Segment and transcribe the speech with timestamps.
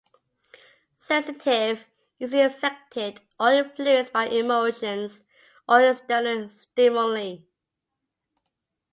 [0.97, 1.85] Sensitive-
[2.19, 5.21] easily affected or influenced by emotions
[5.69, 7.35] or external stimuli.